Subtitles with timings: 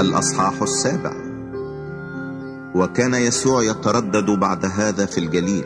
[0.00, 1.12] الأصحاح السابع.
[2.74, 5.64] وكان يسوع يتردد بعد هذا في الجليل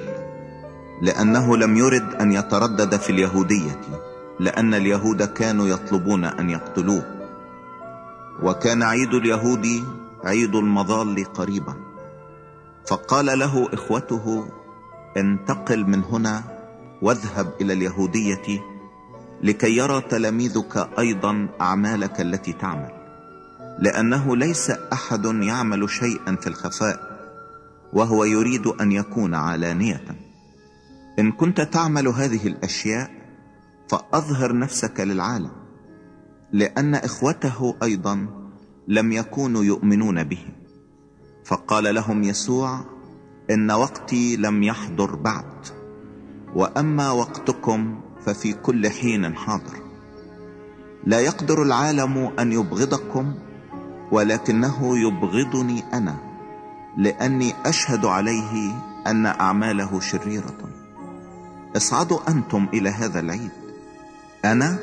[1.03, 3.81] لأنه لم يرد أن يتردد في اليهودية
[4.41, 7.05] لأن اليهود كانوا يطلبون أن يقتلوه.
[8.43, 9.67] وكان عيد اليهود
[10.25, 11.75] عيد المظال قريبا.
[12.87, 14.49] فقال له إخوته
[15.17, 16.43] انتقل من هنا
[17.03, 18.61] واذهب إلى اليهودية
[19.43, 22.94] لكي يرى تلاميذك أيضا أعمالك التي تعمل.
[23.79, 27.15] لأنه ليس أحد يعمل شيئا في الخفاء
[27.93, 30.05] وهو يريد أن يكون علانية.
[31.19, 33.11] إن كنت تعمل هذه الأشياء
[33.89, 35.51] فأظهر نفسك للعالم
[36.53, 38.27] لأن إخوته أيضا
[38.89, 40.47] لم يكونوا يؤمنون به.
[41.45, 42.85] فقال لهم يسوع
[43.51, 45.67] إن وقتي لم يحضر بعد
[46.55, 49.85] وأما وقتكم ففي كل حين حاضر.
[51.07, 53.35] لا يقدر العالم أن يبغضكم
[54.15, 56.17] ولكنه يبغضني أنا
[56.97, 58.73] لأني أشهد عليه
[59.07, 60.57] أن أعماله شريرة.
[61.77, 63.51] اصعدوا أنتم إلى هذا العيد.
[64.45, 64.79] أنا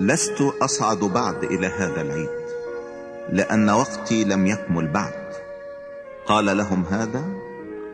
[0.00, 2.28] لست أصعد بعد إلى هذا العيد
[3.32, 5.32] لأن وقتي لم يكمل بعد.
[6.26, 7.24] قال لهم هذا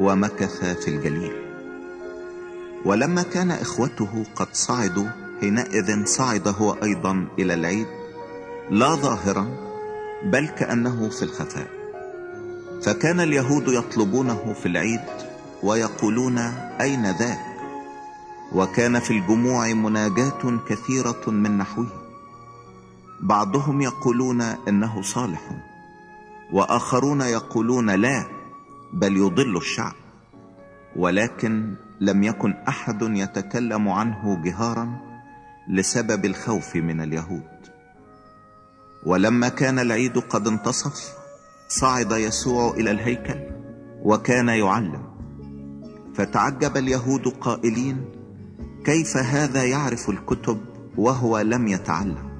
[0.00, 1.32] ومكث في الجليل.
[2.84, 5.08] ولما كان إخوته قد صعدوا
[5.40, 7.86] حينئذ صعد هو أيضا إلى العيد
[8.70, 9.71] لا ظاهرا
[10.24, 11.66] بل كأنه في الخفاء.
[12.82, 15.00] فكان اليهود يطلبونه في العيد
[15.62, 16.38] ويقولون
[16.80, 17.38] أين ذاك؟
[18.52, 21.86] وكان في الجموع مناجاة كثيرة من نحوه.
[23.20, 25.40] بعضهم يقولون إنه صالح
[26.52, 28.24] وآخرون يقولون لا
[28.92, 29.94] بل يضل الشعب.
[30.96, 35.00] ولكن لم يكن أحد يتكلم عنه جهارا
[35.68, 37.51] لسبب الخوف من اليهود.
[39.06, 41.12] ولما كان العيد قد انتصف
[41.68, 43.40] صعد يسوع إلى الهيكل
[44.02, 45.02] وكان يعلم.
[46.14, 48.04] فتعجب اليهود قائلين
[48.84, 50.58] كيف هذا يعرف الكتب
[50.96, 52.32] وهو لم يتعلم؟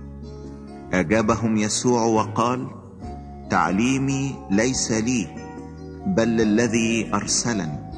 [0.93, 2.67] أجابهم يسوع وقال
[3.51, 5.27] تعليمي ليس لي
[6.07, 7.93] بل للذي أرسلني.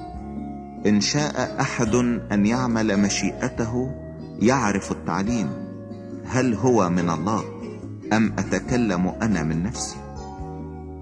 [0.87, 1.94] إن شاء أحد
[2.33, 3.94] أن يعمل مشيئته
[4.41, 5.50] يعرف التعليم
[6.27, 7.53] هل هو من الله؟
[8.12, 9.97] أم أتكلم أنا من نفسي؟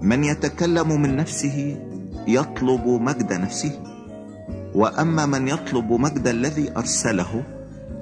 [0.01, 1.77] من يتكلم من نفسه
[2.27, 3.79] يطلب مجد نفسه
[4.75, 7.43] وأما من يطلب مجد الذي أرسله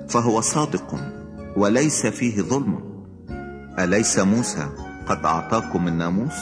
[0.09, 0.99] فهو صادق
[1.57, 2.79] وليس فيه ظلم.
[3.79, 4.67] أليس موسى
[5.07, 6.39] قد أعطاكم الناموس؟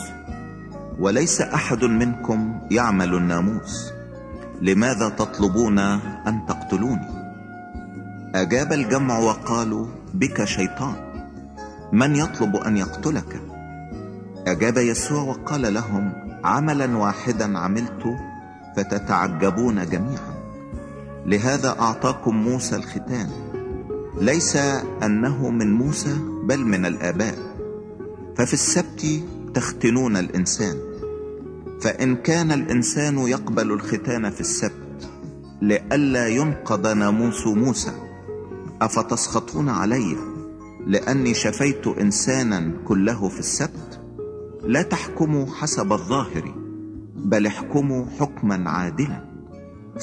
[1.00, 3.92] وليس أحد منكم يعمل الناموس؟
[4.62, 7.08] لماذا تطلبون أن تقتلوني؟
[8.36, 11.09] أجاب الجمع وقالوا بك شيطان.
[11.94, 13.42] من يطلب أن يقتلك؟
[14.48, 16.14] أجاب يسوع وقال لهم
[16.44, 18.04] عملا واحدا عملت
[18.78, 20.34] فتتعجبون جميعا.
[21.26, 23.30] لهذا أعطاكم موسى الختان.
[24.22, 24.56] ليس
[25.04, 27.36] أنه من موسى بل من الآباء.
[28.38, 29.06] ففي السبت
[29.54, 30.76] تختنون الإنسان.
[31.82, 35.10] فإن كان الإنسان يقبل الختان في السبت
[35.62, 37.92] لئلا ينقض ناموس موسى
[38.82, 40.16] أفتسخطون علي
[40.88, 44.02] لأني شفيت إنسانا كله في السبت
[44.64, 46.56] لا تحكموا حسب الظاهر
[47.16, 49.30] بل احكموا حكما عادلا.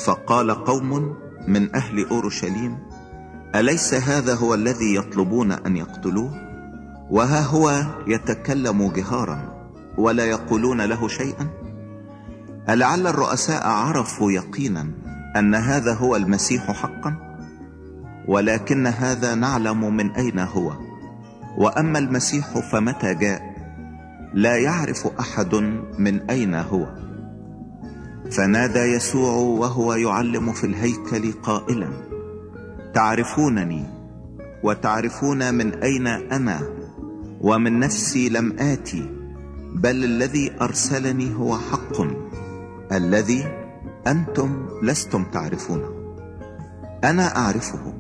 [0.05, 1.17] فقال قوم
[1.49, 2.79] من أهل أورشليم
[3.55, 6.31] أليس هذا هو الذي يطلبون أن يقتلوه؟
[7.11, 11.49] وها هو يتكلم جهارا ولا يقولون له شيئا؟
[12.69, 14.91] ألعل الرؤساء عرفوا يقينا
[15.37, 17.26] أن هذا هو المسيح حقا؟
[18.29, 20.73] ولكن هذا نعلم من أين هو.
[21.59, 23.43] وأما المسيح فمتى جاء؟
[24.35, 25.55] لا يعرف أحد
[25.99, 26.87] من أين هو.
[28.31, 31.89] فنادى يسوع وهو يعلم في الهيكل قائلا
[32.95, 33.85] تعرفونني
[34.63, 36.61] وتعرفون من أين أنا
[37.41, 39.11] ومن نفسي لم آتي
[39.75, 42.03] بل الذي أرسلني هو حق
[42.93, 43.47] الذي
[44.07, 45.89] أنتم لستم تعرفونه.
[47.05, 47.95] أنا أعرفه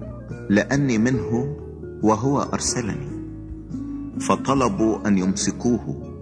[0.50, 1.56] لأني منه
[2.02, 3.16] وهو أرسلني.
[4.20, 6.12] فطلبوا أن يمسكوه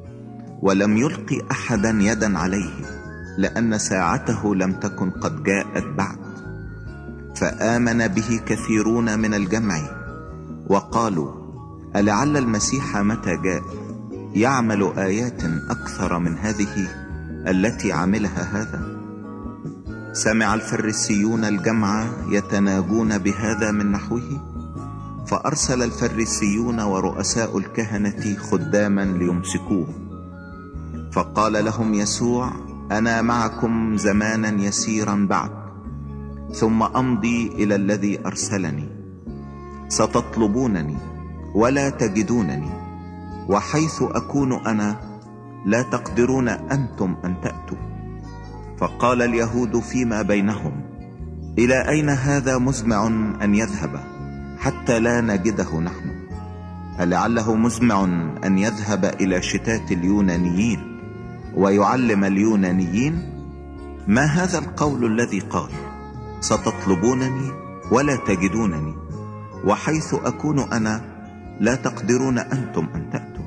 [0.63, 2.75] ولم يلقي أحدا يدا عليه
[3.39, 6.19] لأن ساعته لم تكن قد جاءت بعد.
[7.37, 9.81] فآمن به كثيرون من الجمع
[10.67, 11.33] وقالوا
[11.97, 13.63] ألعل المسيح متى جاء؟
[14.35, 16.89] يعمل آيات أكثر من هذه
[17.47, 18.94] التي عملها هذا.
[20.15, 24.41] سمع الفريسيون الجمع يتناجون بهذا من نحوه؟
[25.27, 29.87] فأرسل الفريسيون ورؤساء الكهنة خداما ليمسكوه.
[31.13, 32.51] فقال لهم يسوع
[32.91, 35.51] أنا معكم زمانا يسيرا بعد
[36.53, 38.89] ثم أمضي إلى الذي أرسلني.
[39.89, 40.97] ستطلبونني
[41.55, 42.71] ولا تجدونني
[43.49, 44.97] وحيث أكون أنا
[45.67, 47.84] لا تقدرون أنتم أن تأتوا.
[48.79, 50.73] فقال اليهود فيما بينهم
[51.59, 53.07] إلى أين هذا مزمع
[53.43, 54.01] أن يذهب
[54.59, 56.15] حتى لا نجده نحن؟
[57.01, 58.05] ألعله مزمع
[58.45, 61.01] أن يذهب إلى شتات اليونانيين
[61.55, 63.31] ويعلم اليونانيين؟
[64.07, 65.71] ما هذا القول الذي قال؟
[66.41, 67.51] ستطلبونني
[67.93, 68.95] ولا تجدونني
[69.65, 71.01] وحيث أكون أنا
[71.61, 73.45] لا تقدرون أنتم أن تأتوا.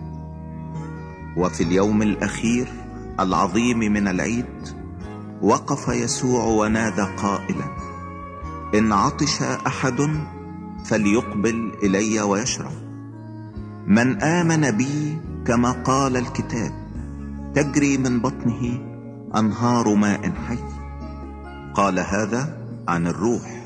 [1.38, 2.68] وفي اليوم الأخير
[3.20, 4.46] العظيم من العيد
[5.42, 7.66] وقف يسوع ونادى قائلا
[8.76, 10.10] إن عطش أحد
[10.86, 12.72] فليقبل إلي ويشرب
[13.88, 16.72] من آمن بي كما قال الكتاب
[17.56, 18.80] تجري من بطنه
[19.36, 20.60] أنهار ماء حي.
[21.74, 22.58] قال هذا
[22.88, 23.64] عن الروح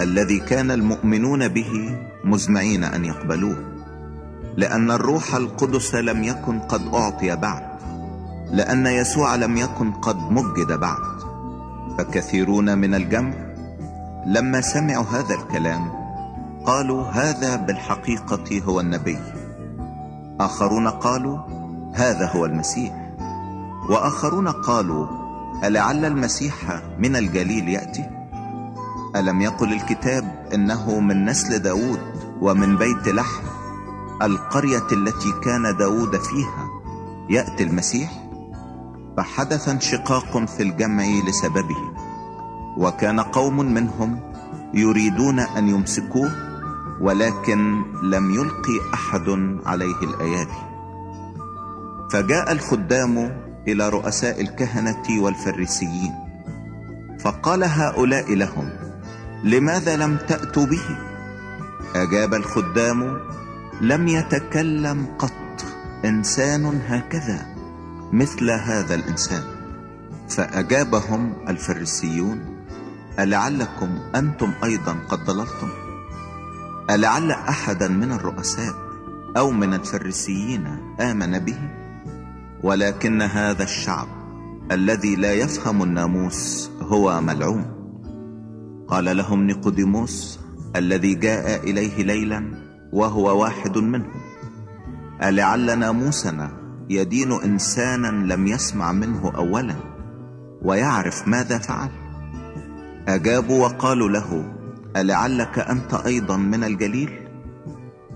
[0.00, 3.56] الذي كان المؤمنون به مزمعين أن يقبلوه
[4.56, 7.69] لأن الروح القدس لم يكن قد أعطي بعد.
[8.52, 11.20] لأن يسوع لم يكن قد مجد بعد.
[11.98, 13.34] فكثيرون من الجمع
[14.26, 15.92] لما سمعوا هذا الكلام
[16.66, 19.18] قالوا هذا بالحقيقة هو النبي.
[20.40, 21.38] آخرون قالوا
[21.94, 23.10] هذا هو المسيح.
[23.88, 25.06] وآخرون قالوا
[25.64, 28.10] ألعل المسيح من الجليل يأتي؟
[29.16, 32.00] ألم يقل الكتاب إنه من نسل داود
[32.40, 33.42] ومن بيت لحم؟
[34.22, 36.68] القرية التي كان داود فيها
[37.30, 38.19] يأتي المسيح؟
[39.20, 41.92] فحدث انشقاق في الجمع لسببه.
[42.76, 44.20] وكان قوم منهم
[44.74, 46.32] يريدون أن يمسكوه
[47.00, 49.28] ولكن لم يلقي أحد
[49.66, 50.60] عليه الأيادي.
[52.12, 56.14] فجاء الخدام إلى رؤساء الكهنة والفريسيين
[57.20, 58.68] فقال هؤلاء لهم
[59.44, 60.98] لماذا لم تأتوا به؟
[61.94, 63.20] أجاب الخدام
[63.80, 65.64] لم يتكلم قط
[66.04, 67.49] إنسان هكذا.
[68.12, 69.42] مثل هذا الإنسان.
[70.28, 72.64] فأجابهم الفريسيون
[73.18, 75.68] ألعلكم أنتم أيضا قد ضللتم؟
[76.90, 78.74] ألعل أحدا من الرؤساء
[79.36, 80.66] أو من الفريسيين
[81.00, 81.58] آمن به؟
[82.62, 84.08] ولكن هذا الشعب
[84.72, 87.80] الذي لا يفهم الناموس هو ملعون.
[88.88, 90.40] قال لهم نيقوديموس
[90.76, 92.44] الذي جاء إليه ليلا
[92.92, 94.20] وهو واحد منهم
[95.22, 96.59] ألعل ناموسنا
[96.90, 99.76] يدين إنسانا لم يسمع منه أولا
[100.62, 101.90] ويعرف ماذا فعل.
[103.08, 104.52] أجابوا وقالوا له
[104.96, 107.28] ألعلك أنت أيضا من الجليل؟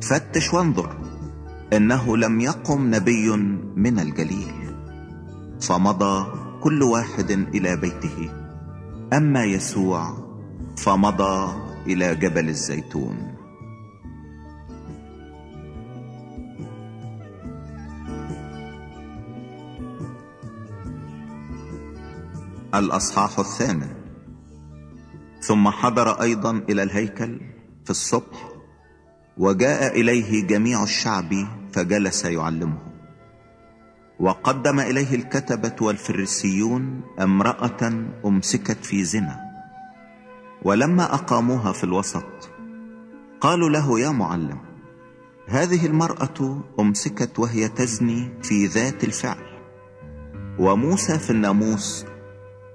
[0.02, 0.96] فتش وانظر
[1.72, 3.36] إنه لم يقم نبي
[3.76, 4.76] من الجليل.
[5.60, 6.26] فمضى
[6.60, 8.30] كل واحد إلى بيته.
[9.12, 10.16] أما يسوع
[10.76, 11.52] فمضى
[11.86, 13.33] إلى جبل الزيتون.
[22.78, 23.88] الأصحاح الثامن.
[25.40, 27.40] ثم حضر أيضا إلى الهيكل
[27.84, 28.48] في الصبح
[29.38, 31.34] وجاء إليه جميع الشعب
[31.72, 32.78] فجلس يعلمه.
[34.20, 39.40] وقدم إليه الكتبة والفريسيون امرأة أمسكت في زنا.
[40.62, 42.50] ولما أقاموها في الوسط
[43.40, 44.58] قالوا له يا معلم
[45.48, 49.44] هذه المرأة أمسكت وهي تزني في ذات الفعل.
[50.58, 52.06] وموسى في الناموس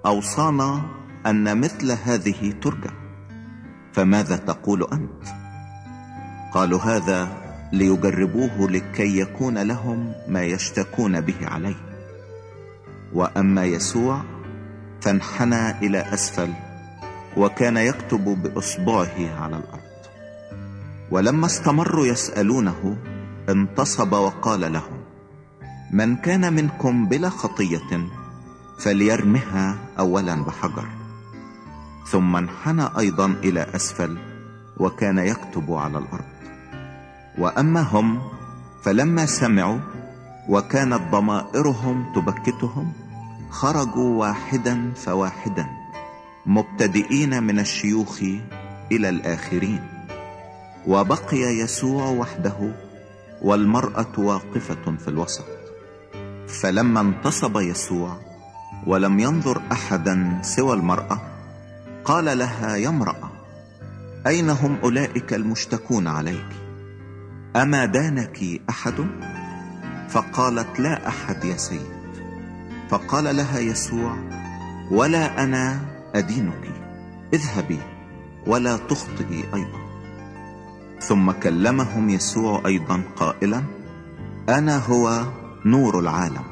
[0.06, 0.82] أوصانا
[1.25, 2.91] أن مثل هذه ترجع
[3.94, 5.24] فماذا تقول أنت؟
[6.53, 7.27] قالوا هذا
[7.74, 11.75] ليجربوه لكي يكون لهم ما يشتكون به عليه.
[13.13, 14.22] وأما يسوع
[15.01, 16.53] فانحنى إلى أسفل
[17.38, 19.89] وكان يكتب بإصبعه على الأرض.
[21.12, 22.98] ولما استمروا يسألونه
[23.50, 25.00] انتصب وقال لهم
[25.91, 28.18] من كان منكم بلا خطية
[28.79, 30.88] فليرمها أولا بحجر.
[32.07, 34.17] ثم انحنى أيضا إلى أسفل
[34.77, 36.25] وكان يكتب على الأرض.
[37.38, 38.21] وأما هم
[38.83, 39.79] فلما سمعوا
[40.50, 42.93] وكانت ضمائرهم تبكتهم
[43.50, 45.65] خرجوا واحدا فواحدا
[46.45, 48.21] مبتدئين من الشيوخ
[48.91, 49.83] إلى الآخرين.
[50.88, 52.71] وبقي يسوع وحده
[53.41, 55.45] والمرأة واقفة في الوسط.
[56.48, 58.28] فلما انتصب يسوع
[58.88, 61.21] ولم ينظر أحدا سوى المرأة.
[62.05, 63.31] قال لها يا امرأة
[64.27, 66.49] أين هم أولئك المشتكون عليك؟
[67.55, 69.05] أما دانك أحد؟
[70.09, 71.99] فقالت لا أحد يا سيد.
[72.89, 74.15] فقال لها يسوع
[74.91, 75.79] ولا أنا
[76.15, 76.69] أدينك
[77.33, 77.79] اذهبي
[78.47, 79.79] ولا تخطئي أيضا.
[80.99, 83.63] ثم كلمهم يسوع أيضا قائلا
[84.49, 85.23] أنا هو
[85.65, 86.49] نور العالم.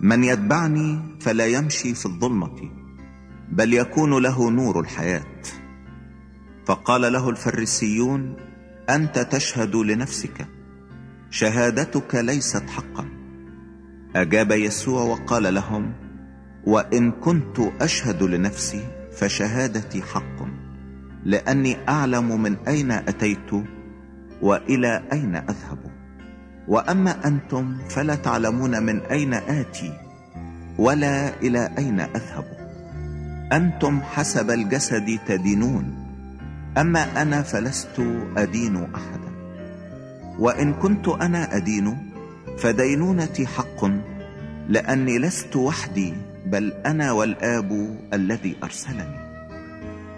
[0.00, 2.70] من يتبعني فلا يمشي في الظلمة
[3.48, 5.42] بل يكون له نور الحياة.
[6.66, 8.36] فقال له الفريسيون
[8.90, 10.46] أنت تشهد لنفسك
[11.30, 13.08] شهادتك ليست حقا.
[14.16, 15.92] أجاب يسوع وقال لهم
[16.66, 20.46] وإن كنت أشهد لنفسي فشهادتي حق
[21.24, 23.50] لأني أعلم من أين أتيت
[24.42, 25.85] وإلى أين أذهب.
[26.68, 29.92] وأما أنتم فلا تعلمون من أين آتي
[30.78, 32.44] ولا إلى أين أذهب.
[33.52, 35.94] أنتم حسب الجسد تدينون
[36.78, 38.02] أما أنا فلست
[38.36, 39.30] أدين أحدا.
[40.38, 41.96] وإن كنت أنا أدين
[42.58, 43.84] فدينونتي حق
[44.68, 46.14] لأني لست وحدي
[46.46, 49.26] بل أنا والآب الذي أرسلني.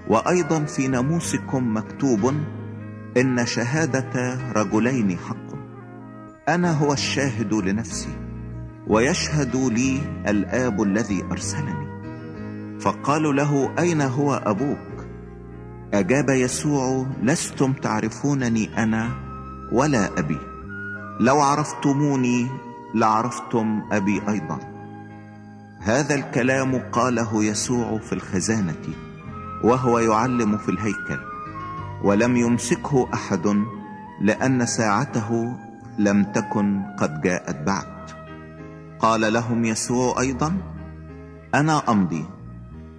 [0.09, 2.35] وأيضا في ناموسكم مكتوب
[3.17, 5.48] إن شهادة رجلين حق.
[6.49, 8.17] أنا هو الشاهد لنفسي
[8.87, 11.88] ويشهد لي الآب الذي أرسلني.
[12.81, 15.07] فقالوا له أين هو أبوك؟
[15.95, 19.11] أجاب يسوع لستم تعرفونني أنا
[19.73, 20.38] ولا أبي.
[21.21, 22.47] لو عرفتموني
[22.95, 24.59] لعرفتم أبي أيضا.
[25.81, 28.85] هذا الكلام قاله يسوع في الخزانة
[29.64, 31.21] وهو يعلم في الهيكل
[32.05, 33.64] ولم يمسكه أحد
[34.21, 35.57] لأن ساعته
[35.99, 38.11] لم تكن قد جاءت بعد.
[38.99, 40.57] قال لهم يسوع أيضا
[41.55, 42.25] أنا أمضي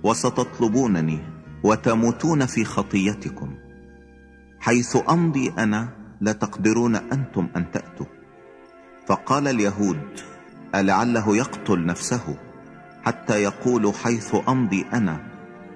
[0.03, 1.19] وستطلبونني
[1.63, 3.55] وتموتون في خطيتكم.
[4.59, 5.89] حيث أمضي أنا
[6.21, 8.05] لا تقدرون أنتم أن تأتوا.
[9.07, 10.19] فقال اليهود
[10.75, 12.37] ألعله يقتل نفسه
[13.03, 15.19] حتى يقول حيث أمضي أنا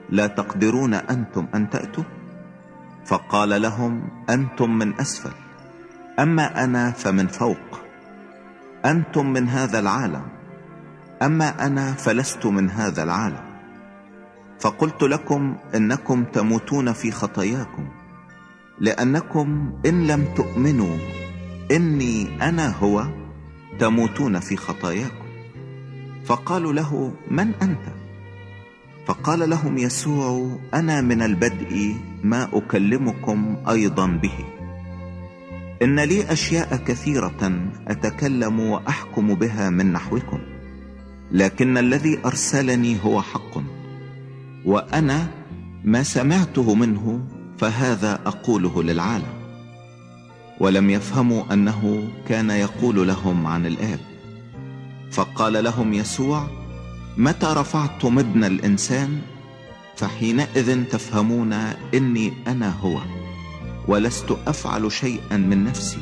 [0.10, 2.04] لا تقدرون أنتم أن تأتوا؟
[3.06, 5.43] فقال لهم أنتم من أسفل.
[6.20, 7.80] أما أنا فمن فوق
[8.86, 10.24] أنتم من هذا العالم
[11.22, 13.44] أما أنا فلست من هذا العالم.
[14.60, 17.88] فقلت لكم إنكم تموتون في خطاياكم
[18.80, 20.98] لأنكم إن لم تؤمنوا
[21.72, 23.06] إني أنا هو
[23.80, 25.26] تموتون في خطاياكم.
[26.26, 27.94] فقالوا له من أنت؟
[29.08, 34.63] فقال لهم يسوع أنا من البدء ما أكلمكم أيضا به.
[35.84, 40.40] إن لي أشياء كثيرة أتكلم وأحكم بها من نحوكم
[41.32, 43.58] لكن الذي أرسلني هو حق
[44.66, 45.28] وأنا
[45.84, 47.26] ما سمعته منه
[47.58, 49.34] فهذا أقوله للعالم.
[50.60, 54.00] ولم يفهموا أنه كان يقول لهم عن الآب.
[55.12, 56.48] فقال لهم يسوع
[57.18, 59.22] متى رفعتم ابن الإنسان؟
[59.96, 61.54] فحينئذ تفهمون
[61.94, 63.00] إني أنا هو.
[63.88, 66.02] ولست أفعل شيئا من نفسي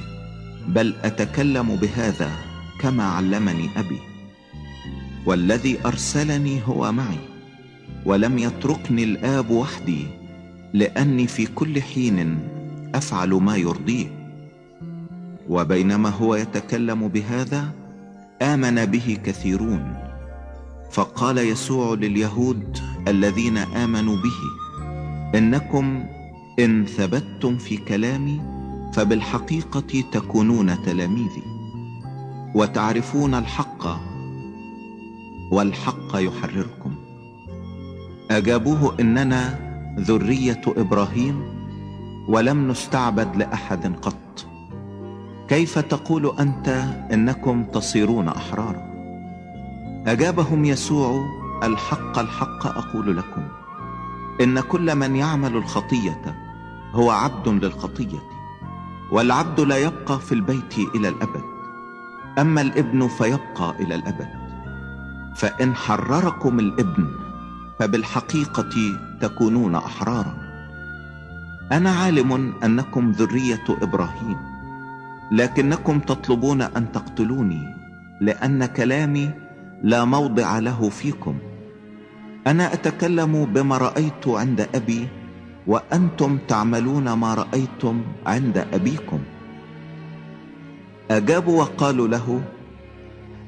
[0.67, 2.31] بل أتكلم بهذا
[2.79, 4.00] كما علمني أبي.
[5.25, 7.19] والذي أرسلني هو معي
[8.05, 10.05] ولم يتركني الآب وحدي
[10.73, 12.39] لأني في كل حين
[12.95, 14.07] أفعل ما يرضيه.
[15.50, 17.71] وبينما هو يتكلم بهذا
[18.41, 19.97] آمن به كثيرون.
[20.91, 24.39] فقال يسوع لليهود الذين آمنوا به
[25.38, 26.05] إنكم
[26.60, 28.41] إن ثبتتم في كلامي
[28.93, 31.43] فبالحقيقة تكونون تلاميذي
[32.55, 33.88] وتعرفون الحق
[35.51, 36.96] والحق يحرركم.
[38.31, 39.60] أجابوه إننا
[40.00, 41.43] ذرية إبراهيم
[42.27, 44.46] ولم نستعبد لأحد قط.
[45.48, 46.67] كيف تقول أنت
[47.13, 48.91] إنكم تصيرون أحرارا؟
[50.08, 51.25] أجابهم يسوع
[51.63, 53.60] الحق الحق أقول لكم.
[54.41, 56.35] إن كل من يعمل الخطية
[56.93, 58.19] هو عبد للخطية
[59.11, 61.43] والعبد لا يبقى في البيت إلى الأبد
[62.39, 64.27] أما الإبن فيبقى إلى الأبد.
[65.35, 67.07] فإن حرركم الإبن
[67.79, 70.38] فبالحقيقة تكونون أحرارا.
[71.71, 74.38] أنا عالم أنكم ذرية إبراهيم
[75.31, 77.75] لكنكم تطلبون أن تقتلوني
[78.21, 79.29] لأن كلامي
[79.83, 81.38] لا موضع له فيكم.
[82.48, 85.07] أنا أتكلم بما رأيت عند أبي
[85.67, 89.19] وأنتم تعملون ما رأيتم عند أبيكم.
[91.12, 92.41] اجابوا وقالوا له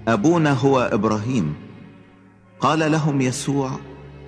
[0.08, 1.54] أبونا هو إبراهيم.
[2.60, 3.72] قال لهم يسوع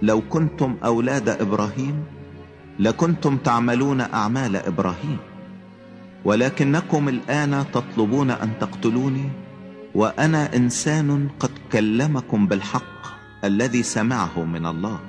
[0.02, 2.04] لو كنتم أولاد إبراهيم
[2.80, 5.18] لكنتم تعملون أعمال إبراهيم.
[6.26, 9.30] ولكنكم الآن تطلبون أن تقتلوني
[9.96, 12.95] وأنا إنسان قد كلمكم بالحق.
[13.44, 15.00] الذي سمعه من الله.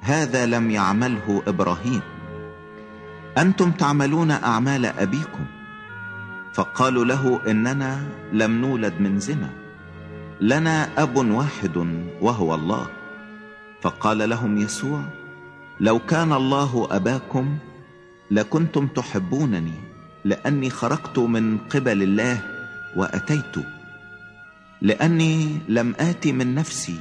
[0.00, 2.00] هذا لم يعمله إبراهيم.
[3.38, 5.44] أنتم تعملون أعمال أبيكم.
[6.54, 9.50] فقالوا له إننا لم نولد من زنا.
[10.40, 12.86] لنا أب واحد وهو الله.
[13.82, 15.02] فقال لهم يسوع
[15.80, 17.58] لو كان الله أباكم
[18.30, 19.74] لكنتم تحبونني
[20.24, 22.40] لأني خرجت من قبل الله
[22.96, 23.56] وأتيت.
[24.82, 26.98] لأني لم آت من نفسي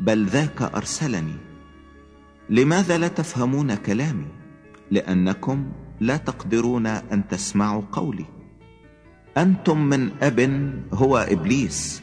[0.00, 1.36] بل ذاك أرسلني.
[2.50, 4.26] لماذا لا تفهمون كلامي؟
[4.90, 8.24] لأنكم لا تقدرون أن تسمعوا قولي.
[9.36, 10.40] أنتم من أب
[10.92, 12.02] هو إبليس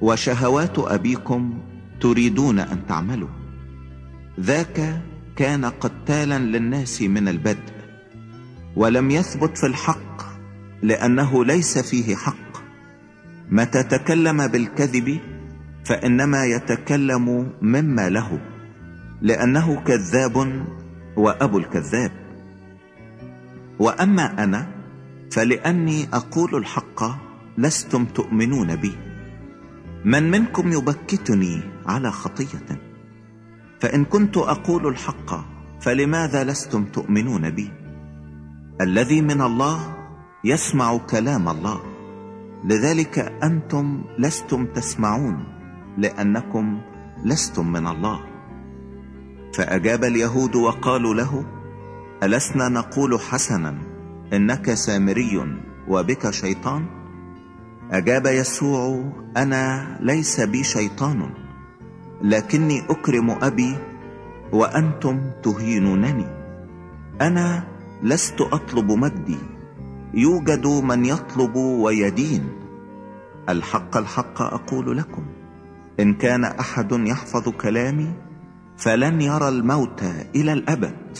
[0.00, 1.58] وشهوات أبيكم
[2.00, 3.28] تريدون أن تعملوا.
[4.40, 5.02] ذاك
[5.36, 7.72] كان قتالا للناس من البدء
[8.76, 10.22] ولم يثبت في الحق
[10.82, 12.50] لأنه ليس فيه حق.
[13.50, 15.20] متى تكلم بالكذب؟
[15.90, 18.40] فإنما يتكلم مما له
[19.22, 20.66] لأنه كذاب
[21.16, 22.12] وأبو الكذاب.
[23.78, 24.66] وأما أنا
[25.30, 27.04] فلأني أقول الحق
[27.58, 28.92] لستم تؤمنون بي.
[30.04, 32.80] من منكم يبكتني على خطية؟
[33.80, 35.30] فإن كنت أقول الحق
[35.80, 37.70] فلماذا لستم تؤمنون بي؟
[38.80, 39.96] الذي من الله
[40.44, 41.80] يسمع كلام الله
[42.64, 45.59] لذلك أنتم لستم تسمعون.
[45.98, 46.80] لأنكم
[47.24, 48.20] لستم من الله.
[49.54, 51.44] فأجاب اليهود وقالوا له
[52.22, 53.78] ألسنا نقول حسنا
[54.32, 56.86] إنك سامري وبك شيطان؟
[57.90, 61.30] أجاب يسوع أنا ليس بي شيطان
[62.22, 63.76] لكني أكرم أبي
[64.52, 66.26] وأنتم تهينونني.
[67.20, 67.64] أنا
[68.02, 69.38] لست أطلب مجدي
[70.14, 72.48] يوجد من يطلب ويدين.
[73.48, 75.24] الحق الحق أقول لكم.
[76.00, 78.12] إن كان أحد يحفظ كلامي
[78.76, 80.02] فلن يرى الموت
[80.34, 81.18] إلى الأبد.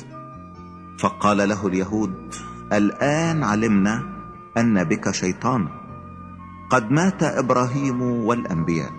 [0.98, 2.34] فقال له اليهود
[2.72, 4.02] الآن علمنا
[4.58, 5.68] أن بك شيطان.
[6.70, 8.90] قد مات إبراهيم والأنبياء.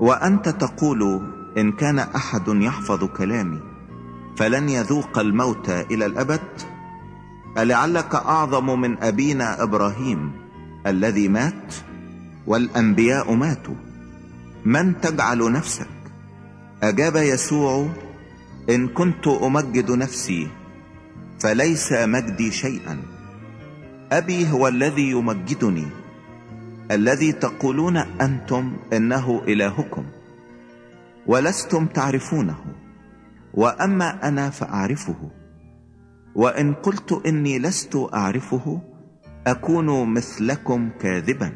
[0.00, 1.20] وأنت تقول
[1.58, 3.60] إن كان أحد يحفظ كلامي
[4.36, 6.48] فلن يذوق الموت إلى الأبد؟
[7.58, 10.32] ألعلك أعظم من أبينا إبراهيم
[10.86, 11.74] الذي مات؟
[12.46, 13.89] والأنبياء ماتوا.
[14.64, 15.86] من تجعل نفسك؟
[16.82, 17.88] أجاب يسوع
[18.70, 20.48] إن كنت أمجد نفسي
[21.40, 23.02] فليس مجدي شيئا.
[24.12, 25.86] أبي هو الذي يمجدني.
[26.90, 30.04] الذي تقولون أنتم إنه إلهكم.
[31.26, 32.58] ولستم تعرفونه.
[33.54, 35.30] وأما أنا فأعرفه.
[36.34, 38.82] وإن قلت إني لست أعرفه
[39.46, 41.52] أكون مثلكم كاذبا.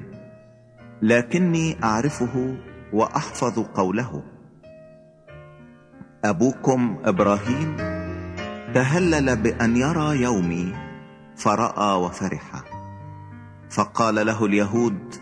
[1.03, 2.57] لكني أعرفه
[2.95, 4.23] وأحفظ قوله.
[6.25, 7.77] أبوكم إبراهيم
[8.75, 10.75] تهلل بأن يرى يومي
[11.37, 12.63] فرأى وفرح.
[13.71, 15.15] فقال له اليهود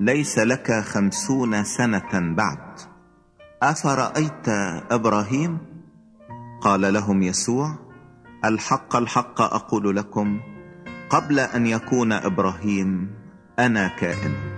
[0.00, 2.80] ليس لك خمسون سنة بعد.
[3.62, 4.48] أفرأيت
[4.90, 5.58] إبراهيم؟
[6.60, 7.78] قال لهم يسوع
[8.44, 10.40] الحق الحق أقول لكم
[11.10, 13.10] قبل أن يكون إبراهيم
[13.58, 14.49] أنا كائن.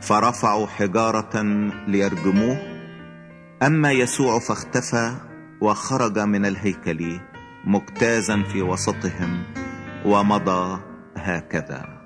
[0.00, 1.42] فرفعوا حجارة
[1.86, 2.58] ليرجموه.
[3.62, 5.14] أما يسوع فاختفى
[5.60, 7.20] وخرج من الهيكل
[7.64, 9.42] مجتازا في وسطهم
[10.04, 10.80] ومضى
[11.16, 11.99] هكذا.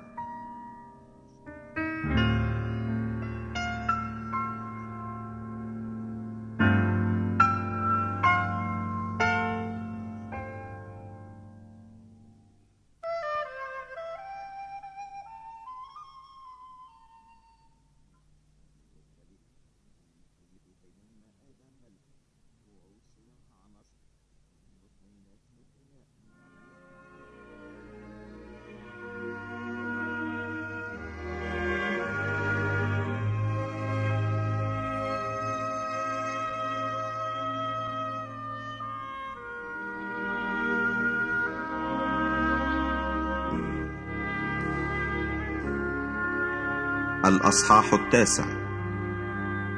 [47.25, 48.45] الأصحاح التاسع.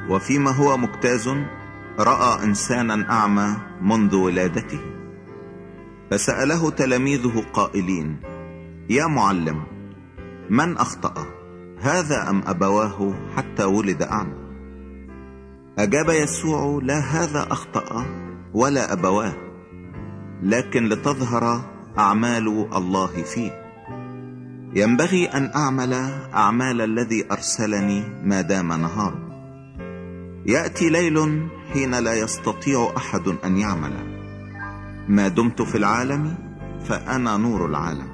[0.09, 1.29] وفيما هو مجتاز
[1.99, 4.79] رأى إنسانا أعمى منذ ولادته.
[6.11, 8.19] فسأله تلاميذه قائلين
[8.89, 9.63] يا معلم
[10.49, 11.13] من أخطأ
[11.79, 14.47] هذا أم أبواه حتى ولد أعمى؟
[15.79, 18.05] أجاب يسوع لا هذا أخطأ
[18.53, 19.33] ولا أبواه
[20.43, 21.61] لكن لتظهر
[21.97, 23.66] أعمال الله فيه.
[24.75, 25.93] ينبغي أن أعمل
[26.33, 29.13] أعمال الذي أرسلني ما دام نهار.
[30.45, 33.93] يأتي ليل حين لا يستطيع أحد أن يعمل.
[35.07, 36.35] ما دمت في العالم
[36.85, 38.07] فأنا نور العالم.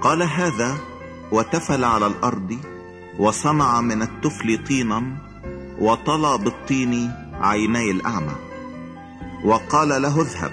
[0.00, 0.76] قال هذا
[1.32, 2.58] وتفل على الأرض
[3.18, 5.16] وصنع من التفل طينا
[5.78, 8.34] وطلى بالطين عيني الأعمى.
[9.44, 10.52] وقال له اذهب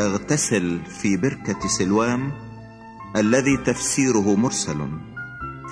[0.00, 2.41] اغتسل في بركة سلوام
[3.16, 4.88] الذي تفسيره مرسل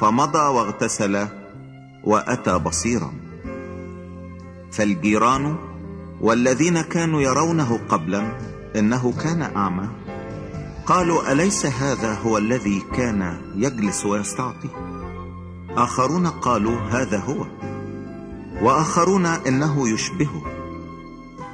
[0.00, 1.26] فمضى واغتسل
[2.04, 3.12] وأتى بصيرا.
[4.72, 5.56] فالجيران
[6.20, 8.38] والذين كانوا يرونه قبلا
[8.76, 9.88] إنه كان أعمى.
[10.86, 14.68] قالوا أليس هذا هو الذي كان يجلس ويستعطي؟
[15.70, 17.46] آخرون قالوا هذا هو.
[18.62, 20.42] وآخرون إنه يشبهه.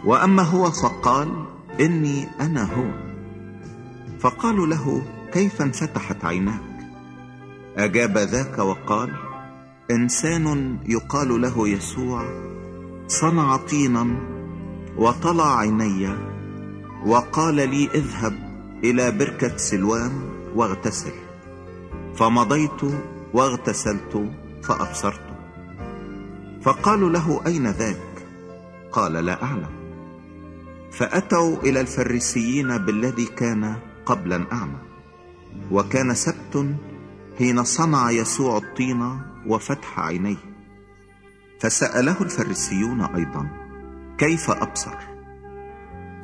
[0.05, 1.47] وأما هو فقال
[1.81, 3.07] إني أنا هو.
[4.21, 5.03] فقالوا له
[5.37, 6.61] كيف انفتحت عيناك؟
[7.77, 9.13] أجاب ذاك وقال
[9.91, 12.25] إنسان يقال له يسوع
[13.07, 14.17] صنع طينا
[14.97, 16.09] وطلع عيني
[17.07, 18.35] وقال لي اذهب
[18.85, 20.13] إلى بركة سلوان
[20.55, 21.13] واغتسل.
[22.15, 22.83] فمضيت
[23.33, 24.31] واغتسلت
[24.63, 25.27] فأبصرت.
[26.63, 28.27] فقالوا له أين ذاك؟
[28.93, 29.71] قال لا أعلم.
[30.93, 34.86] فأتوا إلى الفريسيين بالذي كان قبلا أعمى.
[35.71, 36.77] وكان سبت
[37.39, 40.37] حين صنع يسوع الطين وفتح عينيه.
[41.61, 43.49] فسأله الفريسيون أيضا
[44.19, 44.95] كيف أبصر؟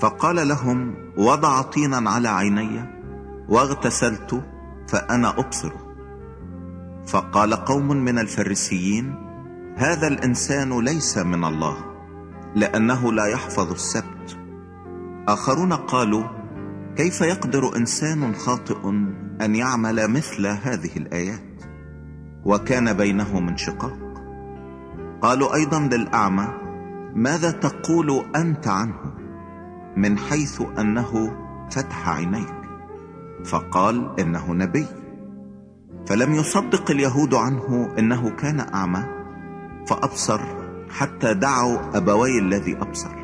[0.00, 2.84] فقال لهم وضع طينا على عيني
[3.48, 4.42] واغتسلت
[4.88, 5.72] فأنا أبصر.
[7.06, 9.14] فقال قوم من الفريسيين
[9.76, 11.76] هذا الإنسان ليس من الله
[12.54, 14.38] لأنه لا يحفظ السبت.
[15.28, 16.41] آخرون قالوا
[16.96, 18.88] كيف يقدر إنسان خاطئ
[19.40, 21.64] أن يعمل مثل هذه الآيات؟
[22.44, 23.98] وكان بينهم انشقاق
[25.22, 26.48] قالوا أيضا للأعمى
[27.14, 29.14] ماذا تقول أنت عنه
[29.96, 31.36] من حيث أنه
[31.70, 32.54] فتح عينيك؟
[33.44, 34.86] فقال إنه نبي.
[36.06, 39.04] فلم يصدق اليهود عنه إنه كان أعمى
[39.86, 40.40] فأبصر
[40.90, 43.14] حتى دعوا أبوي الذي أبصر.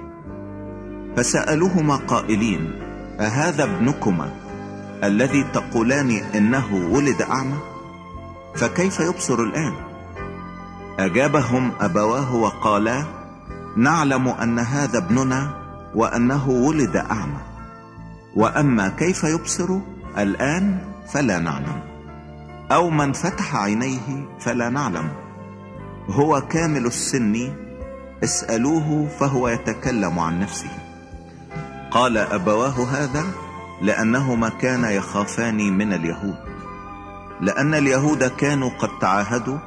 [1.16, 2.87] فسألوهما قائلين
[3.20, 4.30] أهذا ابنكما
[5.04, 7.58] الذي تقولان إنه ولد أعمى؟
[8.56, 9.72] فكيف يبصر الآن؟
[10.98, 13.04] أجابهم أبواه وقالا
[13.76, 15.50] نعلم أن هذا ابننا
[15.94, 17.40] وأنه ولد أعمى.
[18.36, 19.78] وأما كيف يبصر
[20.18, 20.78] الآن
[21.12, 21.80] فلا نعلم.
[22.72, 25.08] أو من فتح عينيه فلا نعلم.
[26.10, 27.52] هو كامل السن
[28.24, 30.87] اسألوه فهو يتكلم عن نفسه.
[31.90, 33.24] قال أبواه هذا
[33.82, 36.36] لأنهما كانا يخافان من اليهود.
[37.40, 39.58] لأن اليهود كانوا قد تعاهدوا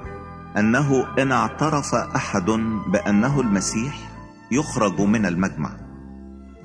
[0.58, 2.46] أنه إن اعترف أحد
[2.88, 3.98] بأنه المسيح
[4.52, 5.72] يخرج من المجمع.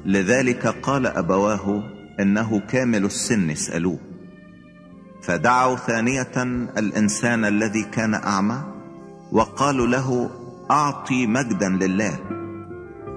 [0.04, 1.82] لذلك قال أبواه
[2.20, 3.98] إنه كامل السن اسألوه.
[5.22, 6.32] فدعوا ثانية
[6.78, 8.62] الإنسان الذي كان أعمى
[9.32, 10.30] وقالوا له
[10.70, 12.18] أعطي مجدا لله.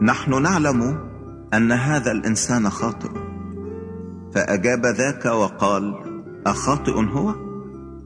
[0.01, 1.08] نحن نعلم
[1.53, 3.09] أن هذا الإنسان خاطئ.
[4.35, 5.95] فأجاب ذاك وقال
[6.47, 7.35] أخاطئ هو؟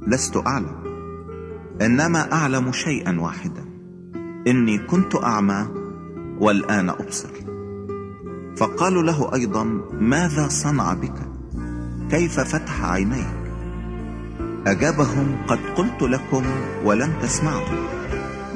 [0.08, 0.84] لست أعلم.
[1.82, 3.66] إنما أعلم شيئا واحدا.
[4.48, 5.68] إني كنت أعمى
[6.40, 7.30] والآن أبصر.
[8.58, 11.16] فقالوا له أيضا ماذا صنع بك؟
[12.10, 13.44] كيف فتح عينيك؟
[14.68, 16.44] أجابهم قد قلت لكم
[16.86, 17.68] ولم تسمعوا.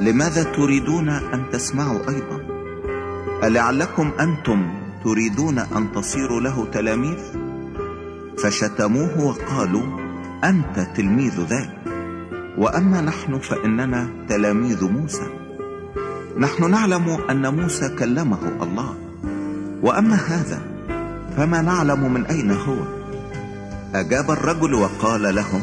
[0.00, 2.48] لماذا تريدون أن تسمعوا أيضا؟
[3.44, 4.77] ألعلكم أنتم
[5.08, 7.18] تريدون أن تصيروا له تلاميذ؟
[8.38, 9.82] فشتموه وقالوا
[10.44, 11.78] أنت تلميذ ذاك.
[12.58, 15.26] وأما نحن فإننا تلاميذ موسى.
[16.38, 18.94] نحن نعلم أن موسى كلمه الله.
[19.82, 20.62] وأما هذا
[21.36, 22.76] فما نعلم من أين هو؟
[23.94, 25.62] أجاب الرجل وقال لهم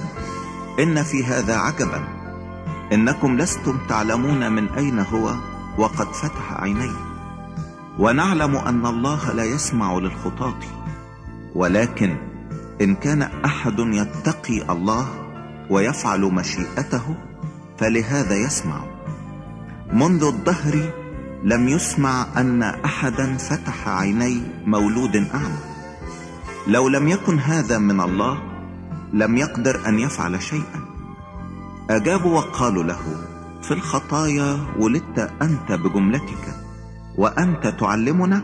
[0.80, 2.04] إن في هذا عجبا.
[2.94, 5.34] إنكم لستم تعلمون من أين هو
[5.78, 7.15] وقد فتح عينيه.
[8.00, 10.60] ونعلم أن الله لا يسمع للخطاة
[11.56, 12.18] ولكن
[12.82, 15.08] إن كان أحد يتقي الله
[15.70, 17.16] ويفعل مشيئته
[17.78, 18.80] فلهذا يسمع.
[19.94, 20.94] منذ الدهر
[21.44, 25.60] لم يسمع أن أحدا فتح عيني مولود أعمى.
[26.68, 28.42] لو لم يكن هذا من الله
[29.14, 30.86] لم يقدر أن يفعل شيئا.
[31.90, 33.02] أجابوا وقالوا له
[33.62, 36.55] في الخطايا ولدت أنت بجملتك.
[37.18, 38.42] وأنت تعلمنا؟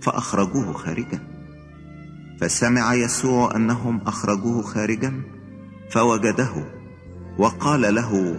[0.00, 1.18] فأخرجوه خارجا.
[2.40, 5.22] فسمع يسوع أنهم أخرجوه خارجا
[5.90, 6.64] فوجده
[7.38, 8.36] وقال له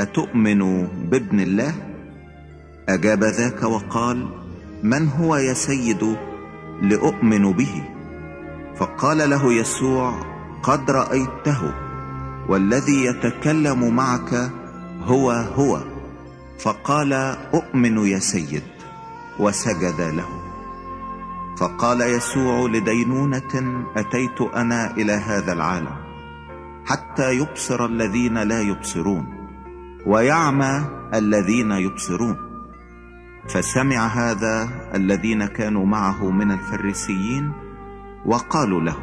[0.00, 1.74] أتؤمن بابن الله؟
[2.88, 4.28] أجاب ذاك وقال
[4.82, 6.16] من هو يا سيد
[6.82, 7.84] لأؤمن به؟
[8.76, 10.22] فقال له يسوع
[10.62, 11.74] قد رأيته
[12.48, 14.50] والذي يتكلم معك
[15.04, 15.80] هو هو.
[16.58, 17.12] فقال
[17.54, 18.77] أؤمن يا سيد.
[19.38, 20.28] وسجد له.
[21.58, 25.96] فقال يسوع لدينونة أتيت أنا إلى هذا العالم
[26.86, 29.26] حتى يبصر الذين لا يبصرون
[30.06, 32.36] ويعمى الذين يبصرون.
[33.48, 37.52] فسمع هذا الذين كانوا معه من الفريسيين
[38.26, 38.98] وقالوا له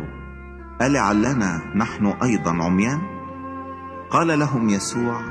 [0.81, 3.01] ألعلنا نحن أيضا عميان؟
[4.09, 5.21] قال لهم يسوع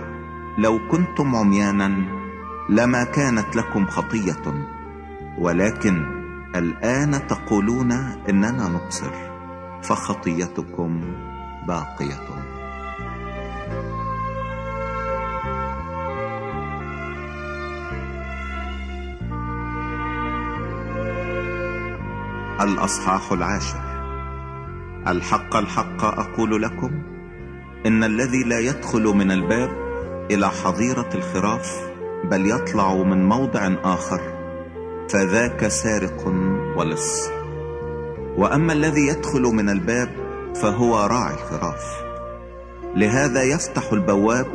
[0.59, 2.05] لو كنتم عميانا
[2.69, 4.74] لما كانت لكم خطية.
[5.39, 6.07] ولكن
[6.57, 7.93] الآن تقولون
[8.29, 9.13] إننا نبصر
[9.83, 11.15] فخطيتكم
[11.69, 12.55] باقية.
[22.61, 23.81] الأصحاح العاشر.
[25.09, 26.91] الحق الحق أقول لكم
[27.87, 29.71] إن الذي لا يدخل من الباب
[30.31, 31.81] إلى حظيرة الخراف
[32.25, 34.34] بل يطلع من موضع آخر.
[35.09, 36.35] فذاك سارق
[36.77, 37.31] ولص.
[38.37, 40.09] وأما الذي يدخل من الباب
[40.63, 42.05] فهو راعي الخراف.
[42.97, 44.47] لهذا يفتح البواب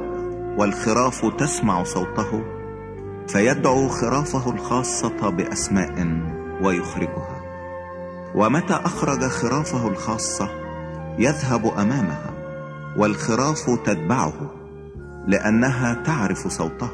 [0.58, 2.44] والخراف تسمع صوته
[3.28, 6.22] فيدعو خرافه الخاصة بأسماء
[6.62, 7.42] ويخرجها.
[8.36, 10.50] ومتى أخرج خرافه الخاصة؟
[11.20, 12.34] يذهب أمامها
[12.98, 14.34] والخراف تتبعه
[15.28, 16.90] لأنها تعرف صوته.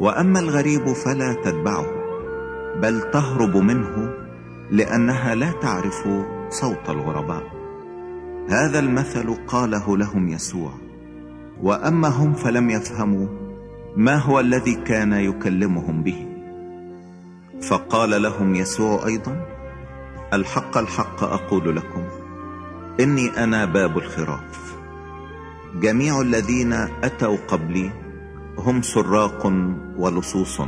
[0.00, 1.97] وأما الغريب فلا تتبعه.
[2.82, 4.14] بل تهرب منه
[4.70, 6.08] لأنها لا تعرف
[6.50, 7.42] صوت الغرباء.
[8.50, 10.72] هذا المثل قاله لهم يسوع.
[11.62, 13.26] وأما هم فلم يفهموا
[13.96, 16.26] ما هو الذي كان يكلمهم به.
[17.62, 19.46] فقال لهم يسوع أيضا
[20.32, 22.02] الحق الحق أقول لكم
[23.00, 24.76] إني أنا باب الخراف.
[25.80, 27.90] جميع الذين أتوا قبلي
[28.58, 29.52] هم سراق
[29.96, 30.60] ولصوص.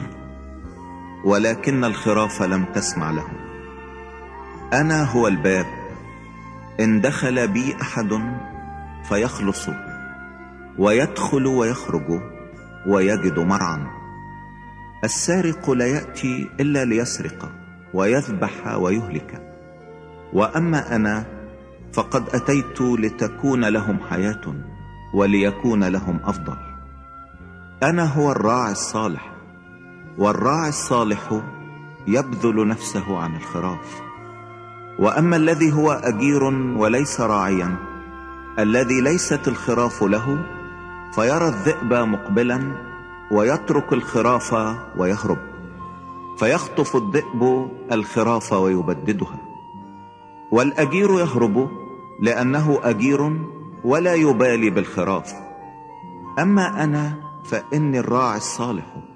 [1.25, 3.37] ولكن الخراف لم تسمع لهم.
[4.73, 5.67] أنا هو الباب.
[6.81, 8.09] إن دخل بي أحد
[9.09, 9.69] فيخلص
[10.79, 12.21] ويدخل ويخرج
[12.87, 13.87] ويجد مرعا.
[15.05, 17.53] السارق لا يأتي إلا ليسرق
[17.95, 19.43] ويذبح ويهلك.
[20.33, 21.25] وأما أنا
[21.93, 24.55] فقد أتيت لتكون لهم حياة
[25.15, 26.57] وليكون لهم أفضل.
[27.83, 29.40] أنا هو الراعي الصالح.
[30.19, 31.41] والراعي الصالح
[32.07, 34.03] يبذل نفسه عن الخراف.
[34.99, 36.45] وأما الذي هو أجير
[36.77, 37.77] وليس راعيا
[38.59, 40.45] الذي ليست الخراف له
[41.13, 42.73] فيرى الذئب مقبلا
[43.33, 45.39] ويترك الخراف ويهرب
[46.39, 49.39] فيخطف الذئب الخراف ويبددها.
[50.51, 51.71] والأجير يهرب
[52.21, 53.37] لأنه أجير
[53.85, 55.35] ولا يبالي بالخراف.
[56.39, 59.10] أما أنا فإني الراعي الصالح.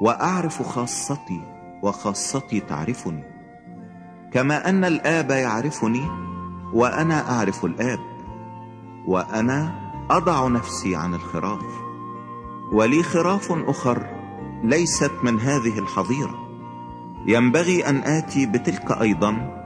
[0.00, 1.40] وأعرف خاصتي
[1.82, 3.24] وخاصتي تعرفني.
[4.32, 6.08] كما أن الآب يعرفني
[6.72, 7.98] وأنا أعرف الآب.
[9.06, 9.72] وأنا
[10.10, 11.64] أضع نفسي عن الخراف.
[12.72, 14.06] ولي خراف أخر
[14.64, 16.34] ليست من هذه الحظيرة.
[17.26, 19.60] ينبغي أن آتي بتلك أيضا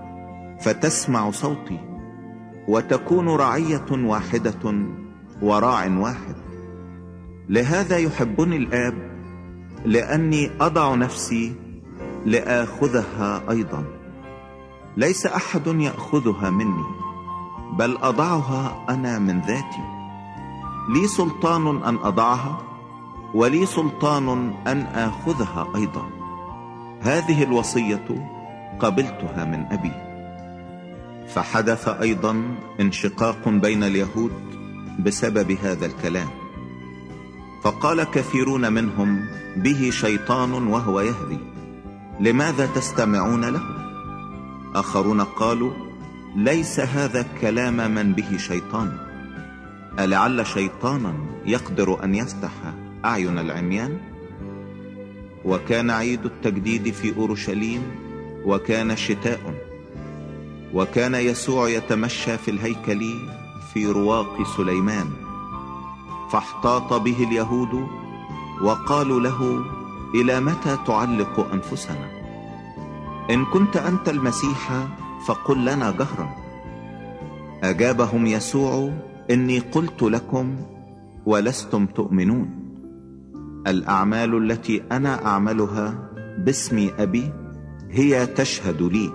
[0.60, 1.80] فتسمع صوتي
[2.68, 4.86] وتكون رعية واحدة
[5.42, 6.36] وراع واحد.
[7.48, 9.13] لهذا يحبني الآب
[9.84, 11.54] لأني أضع نفسي
[12.26, 13.84] لآخذها أيضا.
[14.96, 16.84] ليس أحد يأخذها مني
[17.78, 19.84] بل أضعها أنا من ذاتي.
[20.88, 22.58] لي سلطان أن أضعها
[23.34, 26.10] ولي سلطان أن آخذها أيضا.
[27.00, 28.28] هذه الوصية
[28.80, 29.92] قبلتها من أبي.
[31.28, 34.32] فحدث أيضا انشقاق بين اليهود
[34.98, 36.43] بسبب هذا الكلام.
[37.64, 41.38] فقال كثيرون منهم به شيطان وهو يهدي
[42.20, 43.62] لماذا تستمعون له؟
[44.74, 45.72] آخرون قالوا
[46.36, 48.98] ليس هذا كلام من به شيطان.
[49.98, 51.14] ألعل شيطانا
[51.46, 52.50] يقدر أن يفتح
[53.04, 53.98] أعين العميان؟
[55.44, 57.82] وكان عيد التجديد في أورشليم
[58.44, 59.54] وكان شتاء
[60.74, 63.02] وكان يسوع يتمشى في الهيكل
[63.74, 65.23] في رواق سليمان.
[66.34, 67.86] فاحتاط به اليهود
[68.62, 69.64] وقالوا له
[70.14, 72.08] إلى متى تعلق أنفسنا؟
[73.30, 74.86] إن كنت أنت المسيح
[75.26, 76.28] فقل لنا جهرا.
[77.62, 78.92] أجابهم يسوع
[79.30, 80.56] إني قلت لكم
[81.26, 82.50] ولستم تؤمنون.
[83.66, 87.32] الأعمال التي أنا أعملها باسم أبي
[87.90, 89.12] هي تشهد لي.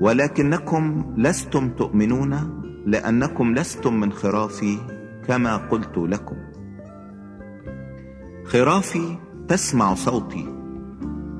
[0.00, 4.95] ولكنكم لستم تؤمنون لأنكم لستم من خرافي
[5.28, 6.36] كما قلت لكم.
[8.44, 9.16] خرافي
[9.48, 10.48] تسمع صوتي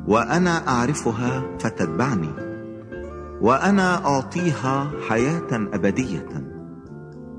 [0.06, 2.30] وأنا أعرفها فتتبعني
[3.40, 6.26] وأنا أعطيها حياة أبدية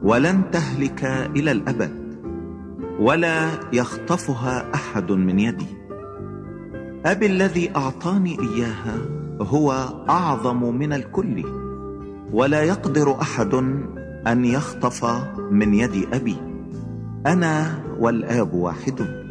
[0.04, 1.04] ولن تهلك
[1.36, 2.08] إلى الأبد
[3.00, 5.78] ولا يخطفها أحد من يدي.
[7.06, 8.98] أبي الذي أعطاني إياها
[9.42, 9.72] هو
[10.10, 11.44] أعظم من الكل
[12.32, 13.56] ولا يقدر أحد
[14.28, 15.06] أن يخطف
[15.52, 16.38] من يد أبي.
[17.28, 19.26] أنا والآب واحد.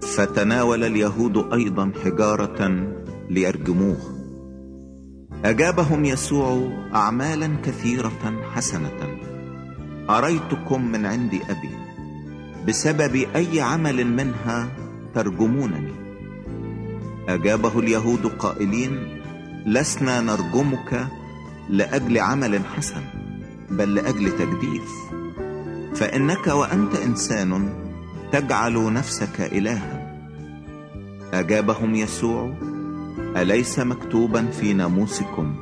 [0.00, 2.86] فتناول اليهود أيضا حجارة
[3.30, 3.96] ليرجموه.
[5.44, 9.18] أجابهم يسوع أعمالا كثيرة حسنة.
[10.10, 11.70] أريتكم من عند أبي.
[12.68, 14.68] بسبب أي عمل منها
[15.14, 15.92] ترجمونني.
[17.28, 19.20] أجابه اليهود قائلين
[19.66, 21.06] لسنا نرجمك
[21.68, 23.21] لأجل عمل حسن.
[23.72, 24.90] بل لأجل تجديف.
[25.94, 27.74] فإنك وأنت إنسان
[28.32, 30.16] تجعل نفسك إلها.
[31.32, 32.52] أجابهم يسوع
[33.36, 35.54] أليس مكتوبا في ناموسكم؟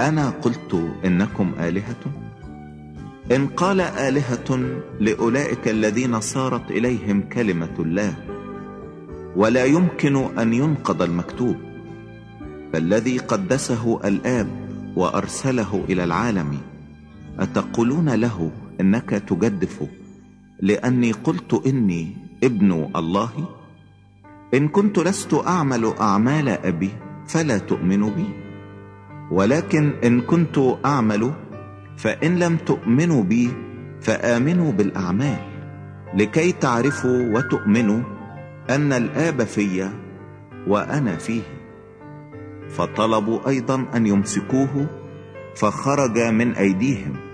[0.00, 2.04] أنا قلت إنكم آلهة.
[3.32, 8.14] إن قال آلهة لأولئك الذين صارت إليهم كلمة الله
[9.36, 11.56] ولا يمكن أن ينقض المكتوب.
[12.72, 14.48] فالذي قدسه الآب
[14.96, 16.58] وأرسله إلى العالم
[17.40, 18.50] أتقولون له
[18.80, 19.86] إنك تجدف؟
[20.60, 23.48] لأني قلت إني ابن الله.
[24.54, 26.90] إن كنت لست أعمل أعمال أبي
[27.26, 28.28] فلا تؤمنوا بي.
[29.30, 31.32] ولكن إن كنت أعمل
[31.96, 33.50] فإن لم تؤمنوا بي
[34.00, 35.38] فآمنوا بالأعمال.
[36.14, 38.00] لكي تعرفوا وتؤمنوا
[38.70, 39.88] أن الآب في
[40.66, 41.42] وأنا فيه.
[42.68, 44.86] فطلبوا أيضا أن يمسكوه
[45.56, 47.29] فخرج من أيديهم.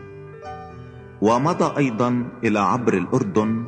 [1.21, 3.65] ومضى أيضا إلى عبر الأردن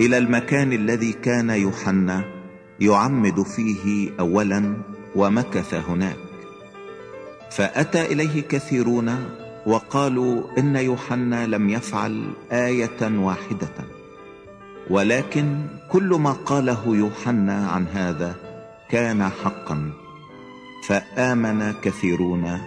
[0.00, 2.24] إلى المكان الذي كان يوحنا
[2.80, 4.76] يعمد فيه أولا
[5.16, 6.16] ومكث هناك.
[7.50, 9.14] فأتى إليه كثيرون
[9.66, 13.76] وقالوا إن يوحنا لم يفعل آية واحدة.
[14.90, 18.34] ولكن كل ما قاله يوحنا عن هذا
[18.88, 19.90] كان حقا
[20.86, 22.60] فآمن كثيرون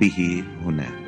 [0.00, 1.01] به هناك.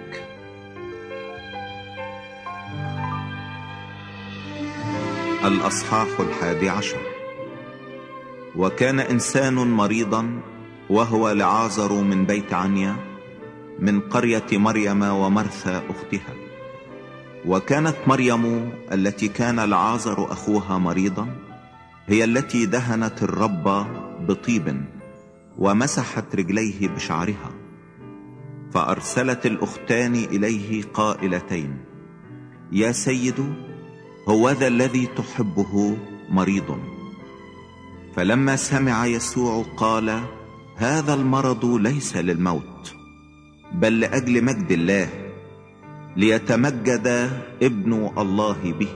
[5.45, 7.01] الأصحاح الحادي عشر.
[8.57, 10.41] وكان إنسان مريضا
[10.91, 12.97] وهو لعازر من بيت عنيا
[13.79, 16.35] من قرية مريم ومرثى أختها.
[17.47, 21.29] وكانت مريم التي كان العازر أخوها مريضا
[22.07, 23.87] هي التي دهنت الرب
[24.27, 24.85] بطيب
[25.59, 27.51] ومسحت رجليه بشعرها.
[28.73, 31.85] فأرسلت الأختان إليه قائلتين
[32.73, 33.55] يا سيد
[34.29, 35.97] هو ذا الذي تحبه
[36.31, 36.79] مريض.
[38.17, 40.21] فلما سمع يسوع قال
[40.77, 42.95] هذا المرض ليس للموت
[43.73, 45.09] بل لأجل مجد الله
[46.17, 47.31] ليتمجد
[47.63, 48.89] ابن الله به.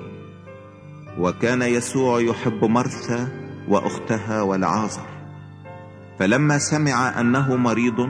[1.19, 3.29] وكان يسوع يحب مرثى
[3.69, 5.07] وأختها والعازر.
[6.19, 8.09] فلما سمع أنه مريض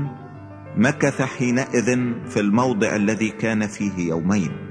[0.76, 4.67] مكث حينئذ في الموضع الذي كان فيه يومين.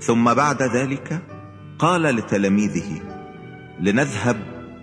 [0.00, 1.22] ثم بعد ذلك
[1.78, 3.02] قال لتلاميذه
[3.80, 4.36] لنذهب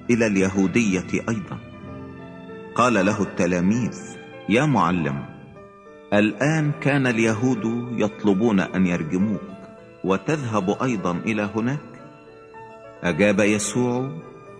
[0.09, 1.57] إلى اليهودية أيضا.
[2.75, 3.99] قال له التلاميذ
[4.49, 5.25] يا معلم
[6.13, 9.41] الآن كان اليهود يطلبون أن يرجموك
[10.03, 11.79] وتذهب أيضا إلى هناك.
[13.03, 14.11] أجاب يسوع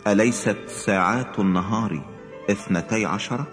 [0.07, 2.01] أليست ساعات النهار
[2.49, 3.47] اثنتي عشرة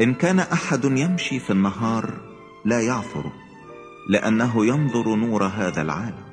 [0.00, 2.10] إن كان أحد يمشي في النهار
[2.64, 3.32] لا يعثر.
[4.08, 6.26] لأنه ينظر نور هذا العالم.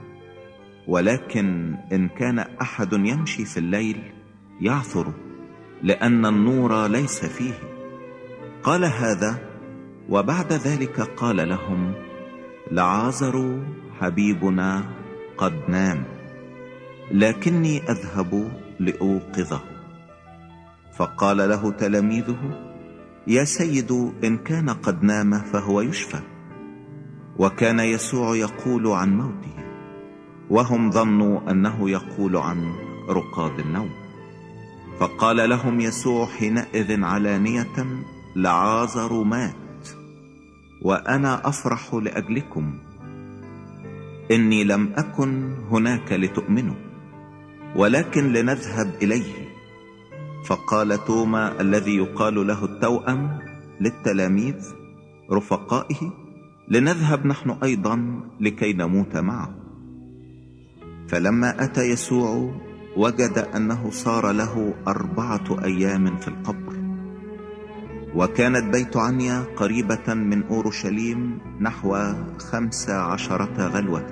[0.88, 4.04] ولكن إن كان أحد يمشي في الليل
[4.62, 5.14] يعثر
[5.84, 7.54] لأن النور ليس فيه.
[8.64, 9.50] قال هذا
[10.10, 11.94] وبعد ذلك قال لهم
[12.72, 13.64] لعازر
[14.00, 14.84] حبيبنا
[15.38, 16.04] قد نام
[17.12, 19.62] لكني أذهب لأوقظه.
[20.98, 22.74] فقال له تلاميذه
[23.28, 23.92] يا سيد
[24.24, 26.33] إن كان قد نام فهو يشفى.
[27.40, 29.64] وكان يسوع يقول عن موته
[30.50, 32.74] وهم ظنوا أنه يقول عن
[33.10, 33.90] رقاد النوم.
[35.00, 38.04] فقال لهم يسوع حينئذ علانية
[38.36, 39.88] لعازر مات
[40.82, 42.74] وأنا أفرح لأجلكم.
[44.32, 46.76] إني لم أكن هناك لتؤمنوا
[47.76, 49.54] ولكن لنذهب إليه.
[50.46, 53.40] فقال توما الذي يقال له التوأم
[53.82, 54.56] للتلاميذ
[55.32, 56.23] رفقائه
[56.68, 59.56] لنذهب نحن أيضا لكي نموت معه.
[61.08, 62.52] فلما أتى يسوع
[62.98, 66.74] وجد أنه صار له أربعة أيام في القبر.
[68.16, 71.98] وكانت بيت عنيا قريبة من أورشليم نحو
[72.40, 74.10] خمس عشرة غلوة.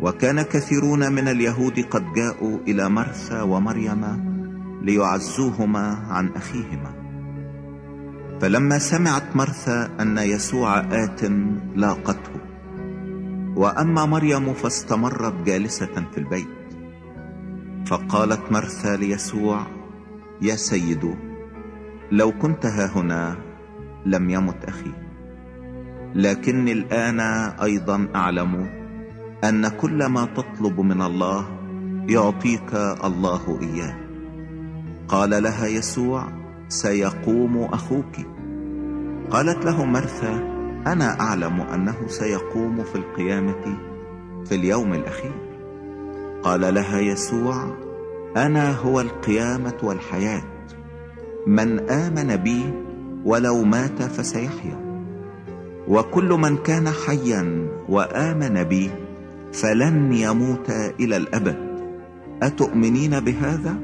[0.00, 4.04] وكان كثيرون من اليهود قد جاءوا إلى مرثى ومريم
[4.82, 6.99] ليعزوهما عن أخيهما.
[8.40, 11.24] فلما سمعت مرثى أن يسوع آت
[11.76, 12.32] لاقته.
[13.56, 16.48] وأما مريم فاستمرت جالسة في البيت.
[17.86, 19.66] فقالت مرثى ليسوع
[20.42, 21.14] يا سيد
[22.12, 23.36] لو كنت ها هنا
[24.06, 24.92] لم يمت أخي.
[26.14, 27.20] لكني الآن
[27.62, 28.70] أيضا أعلم
[29.44, 31.60] أن كل ما تطلب من الله
[32.08, 32.74] يعطيك
[33.04, 33.96] الله إياه.
[35.08, 36.39] قال لها يسوع
[36.70, 38.16] سيقوم أخوك.
[39.30, 40.32] قالت له مرثى
[40.86, 43.78] أنا أعلم أنه سيقوم في القيامة
[44.44, 45.34] في اليوم الأخير.
[46.42, 47.76] قال لها يسوع
[48.36, 50.42] أنا هو القيامة والحياة.
[51.46, 52.72] من آمن بي
[53.24, 55.04] ولو مات فسيحيا.
[55.88, 58.90] وكل من كان حيا وآمن بي
[59.52, 61.58] فلن يموت إلى الأبد.
[62.42, 63.74] أتؤمنين بهذا؟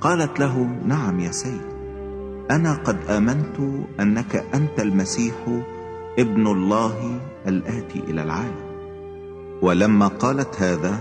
[0.00, 1.71] قالت له نعم يا سيد.
[2.52, 3.56] أنا قد آمنت
[4.00, 5.34] أنك أنت المسيح
[6.18, 8.62] ابن الله الآتي إلى العالم.
[9.62, 10.98] ولما قالت هذا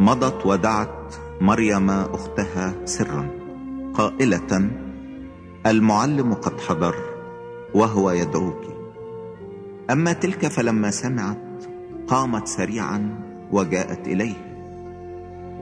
[0.00, 3.30] مضت ودعت مريم أختها سرا
[3.94, 4.70] قائلة
[5.66, 6.94] المعلم قد حضر
[7.74, 8.64] وهو يدعوك.
[9.90, 11.64] أما تلك فلما سمعت
[12.06, 13.20] قامت سريعا
[13.52, 14.54] وجاءت إليه.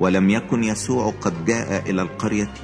[0.00, 2.54] ولم يكن يسوع قد جاء إلى القرية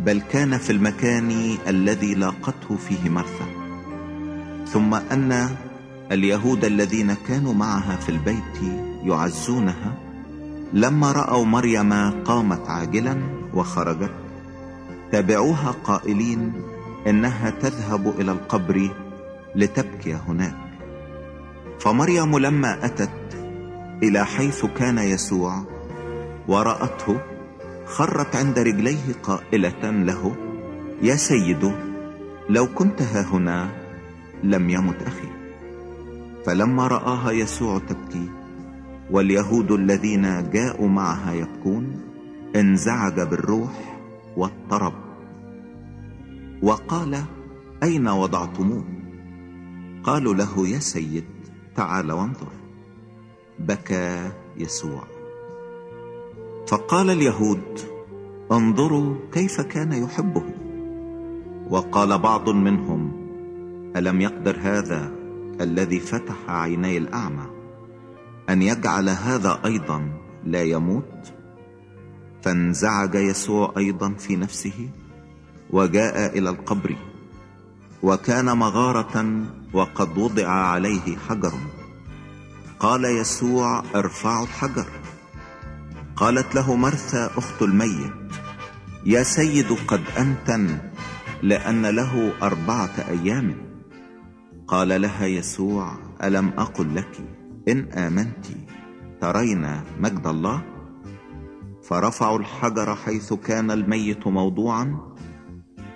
[0.00, 3.46] بل كان في المكان الذي لاقته فيه مرثا.
[4.66, 5.48] ثم أن
[6.12, 8.58] اليهود الذين كانوا معها في البيت
[9.04, 9.94] يعزونها
[10.72, 11.92] لما رأوا مريم
[12.24, 13.16] قامت عاجلا
[13.54, 14.14] وخرجت
[15.12, 16.52] تابعوها قائلين
[17.06, 18.90] إنها تذهب إلى القبر
[19.56, 20.56] لتبكي هناك.
[21.80, 23.36] فمريم لما أتت
[24.02, 25.62] إلى حيث كان يسوع
[26.48, 27.20] ورأته
[27.86, 30.36] خرت عند رجليه قائلة له
[31.02, 31.72] يا سيد
[32.48, 33.68] لو كنت ها هنا
[34.42, 35.28] لم يمت أخي.
[36.46, 38.30] فلما رآها يسوع تبكي
[39.10, 42.00] واليهود الذين جاءوا معها يبكون
[42.56, 43.98] انزعج بالروح
[44.36, 44.94] واضطرب
[46.62, 47.24] وقال
[47.82, 48.84] أين وضعتموه؟
[50.02, 51.24] قالوا له يا سيد
[51.76, 52.52] تعال وانظر.
[53.58, 55.11] بكى يسوع.
[56.72, 57.80] فقال اليهود
[58.52, 60.44] انظروا كيف كان يحبه.
[61.70, 63.12] وقال بعض منهم
[63.96, 65.12] ألم يقدر هذا
[65.60, 67.46] الذي فتح عيني الأعمى
[68.48, 70.08] أن يجعل هذا أيضا
[70.44, 71.32] لا يموت؟
[72.42, 74.88] فانزعج يسوع أيضا في نفسه
[75.70, 76.96] وجاء إلى القبر
[78.02, 81.52] وكان مغارة وقد وضع عليه حجر.
[82.80, 85.01] قال يسوع ارفعوا الحجر.
[86.22, 88.12] قالت له مرثى أخت الميت
[89.06, 90.78] يا سيد قد أنتن
[91.42, 93.54] لأن له أربعة أيام.
[94.66, 95.92] قال لها يسوع
[96.22, 97.20] ألم أقل لك؟
[97.68, 98.46] إن آمنت
[99.20, 100.62] ترين مجد الله؟
[101.82, 104.98] فرفعوا الحجر حيث كان الميت موضوعا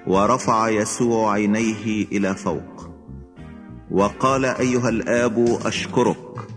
[0.06, 2.90] ورفع يسوع عينيه إلى فوق
[3.90, 6.48] وقال أيها الآب أشكرك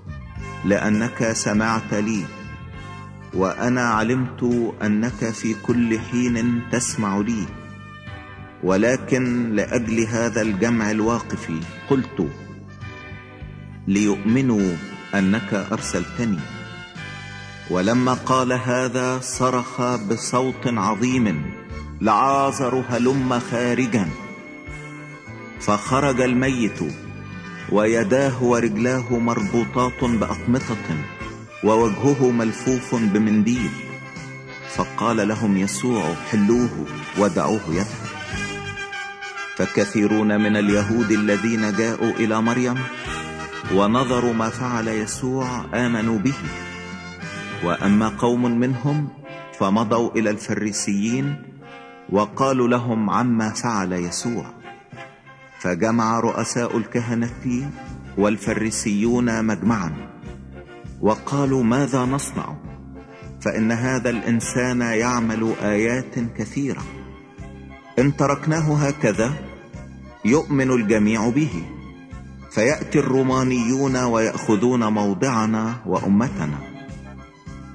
[0.66, 2.39] لأنك سمعت لي
[3.34, 7.46] وأنا علمت أنك في كل حين تسمع لي
[8.64, 11.52] ولكن لأجل هذا الجمع الواقف
[11.90, 12.28] قلت
[13.88, 14.76] ليؤمنوا
[15.16, 16.40] أنك أرسلتني.
[17.70, 21.54] ولما قال هذا صرخ بصوت عظيم
[22.02, 24.08] لعازر هلم خارجا.
[25.60, 26.80] فخرج الميت
[27.72, 31.19] ويداه ورجلاه مربوطات بأقمطة.
[31.64, 33.70] ووجهه ملفوف بمنديل.
[34.76, 36.70] فقال لهم يسوع حلوة
[37.20, 38.10] ودعوه يذهب
[39.56, 42.78] فكثيرون من اليهود الذين جاءوا إلى مريم
[43.76, 46.34] ونظروا ما فعل يسوع آمنوا به.
[47.64, 49.08] وأما قوم منهم
[49.60, 51.44] فمضوا إلى الفريسيين
[52.10, 54.46] وقالوا لهم عما فعل يسوع.
[55.60, 57.72] فجمع رؤساء الكهنة
[58.18, 60.09] والفريسيون مجمعا.
[61.02, 62.56] وقالوا ماذا نصنع؟
[63.42, 66.84] فإن هذا الإنسان يعمل آيات كثيرة.
[68.00, 69.34] إن تركناه هكذا
[70.26, 71.64] يؤمن الجميع به.
[72.52, 76.58] فيأتي الرومانيون ويأخذون موضعنا وأمتنا.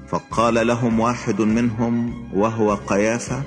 [0.07, 3.43] فقال لهم واحد منهم وهو قيافة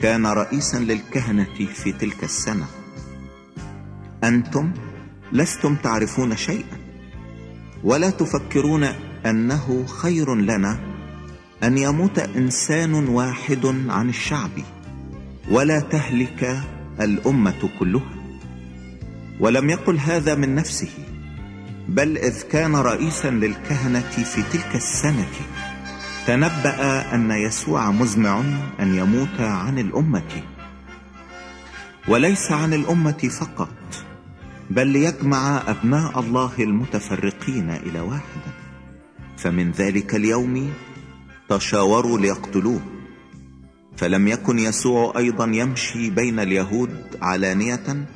[0.00, 2.66] كان رئيسا للكهنة في تلك السنة.
[4.24, 4.72] أنتم
[5.32, 6.79] لستم تعرفون شيئا.
[7.84, 8.84] ولا تفكرون
[9.26, 10.80] أنه خير لنا
[11.62, 14.50] أن يموت إنسان واحد عن الشعب
[15.50, 16.60] ولا تهلك
[17.00, 18.14] الأمة كلها.
[19.40, 20.88] ولم يقل هذا من نفسه
[21.88, 25.28] بل إذ كان رئيسا للكهنة في تلك السنة
[26.26, 28.40] تنبأ أن يسوع مزمع
[28.80, 30.42] أن يموت عن الأمة.
[32.08, 33.68] وليس عن الأمة فقط
[34.70, 38.50] بل ليجمع أبناء الله المتفرقين إلى واحدة.
[39.36, 40.72] فمن ذلك اليوم
[41.48, 42.80] تشاوروا ليقتلوه.
[43.96, 48.06] فلم يكن يسوع أيضا يمشي بين اليهود علانية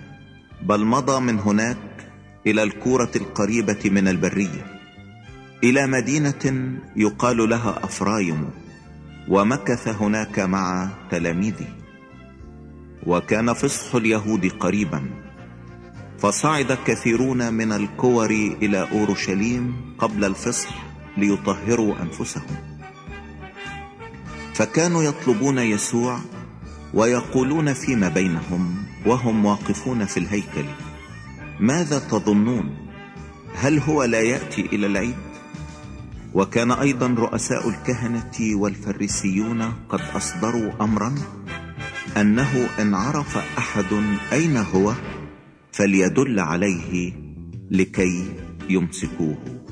[0.63, 2.07] بل مضى من هناك
[2.47, 4.81] إلى الكورة القريبة من البرية
[5.65, 8.51] إلى مدينة يقال لها أفرايم
[9.29, 11.69] ومكث هناك مع تلاميذه.
[13.07, 15.24] وكان فصح اليهود قريبا.
[16.19, 18.31] فصعد كثيرون من الكور
[18.63, 20.85] إلى أورشليم قبل الفصح
[21.17, 22.57] ليطهروا أنفسهم.
[24.55, 26.19] فكانوا يطلبون يسوع
[26.95, 28.75] ويقولون فيما بينهم
[29.07, 30.65] وهم واقفون في الهيكل.
[31.61, 32.77] ماذا تظنون؟
[33.55, 35.17] هل هو لا يأتي إلى العيد؟
[36.35, 41.15] وكان أيضا رؤساء الكهنة والفريسيون قد أصدروا أمرا
[42.17, 44.95] أنه إن عرف أحد أين هو؟
[45.77, 47.13] فليدل عليه
[47.71, 48.25] لكي
[48.71, 49.64] يمسكوه.